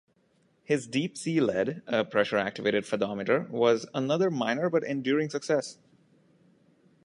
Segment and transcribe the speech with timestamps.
[0.63, 5.77] His 'deep sea lead,' a pressure-activated fathometer was another minor, but enduring success.